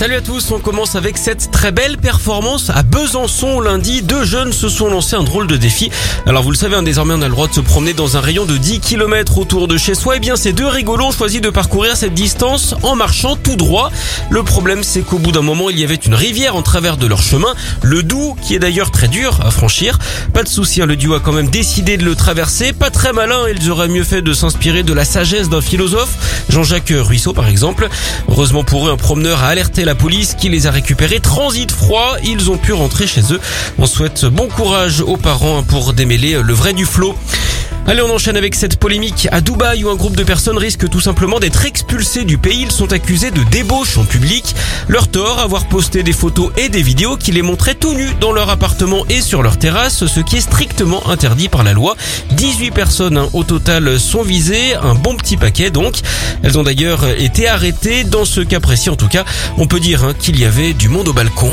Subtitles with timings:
[0.00, 4.00] Salut à tous, on commence avec cette très belle performance à Besançon lundi.
[4.00, 5.90] Deux jeunes se sont lancés un drôle de défi.
[6.24, 8.20] Alors vous le savez, hein, désormais on a le droit de se promener dans un
[8.20, 10.16] rayon de 10 km autour de chez soi.
[10.16, 13.90] Eh bien ces deux rigolos ont choisi de parcourir cette distance en marchant tout droit.
[14.30, 17.06] Le problème c'est qu'au bout d'un moment il y avait une rivière en travers de
[17.06, 19.98] leur chemin, le Doubs, qui est d'ailleurs très dur à franchir.
[20.32, 22.72] Pas de souci, hein, le duo a quand même décidé de le traverser.
[22.72, 26.92] Pas très malin, ils auraient mieux fait de s'inspirer de la sagesse d'un philosophe, Jean-Jacques
[26.94, 27.88] Ruisseau par exemple.
[28.28, 31.20] Heureusement pour eux, un promeneur a alerté la police qui les a récupérés.
[31.20, 33.40] Transit froid, ils ont pu rentrer chez eux.
[33.78, 37.14] On souhaite bon courage aux parents pour démêler le vrai du flot.
[37.86, 41.00] Allez, on enchaîne avec cette polémique à Dubaï où un groupe de personnes risque tout
[41.00, 42.62] simplement d'être expulsés du pays.
[42.62, 44.54] Ils sont accusés de débauche en public.
[44.86, 48.32] Leur tort, avoir posté des photos et des vidéos qui les montraient tout nus dans
[48.32, 51.96] leur appartement et sur leur terrasse, ce qui est strictement interdit par la loi.
[52.32, 55.96] 18 personnes hein, au total sont visées, un bon petit paquet donc.
[56.42, 58.04] Elles ont d'ailleurs été arrêtées.
[58.04, 59.24] Dans ce cas précis en tout cas,
[59.56, 61.50] on peut dire hein, qu'il y avait du monde au balcon.